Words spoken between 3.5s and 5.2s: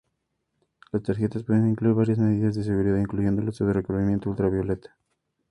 de recubrimiento ultravioleta.